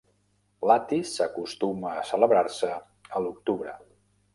"Lattice" 0.69 1.21
acostuma 1.27 1.95
a 2.01 2.09
celebrar-se 2.15 2.75
a 2.83 3.27
l'octubre. 3.27 3.81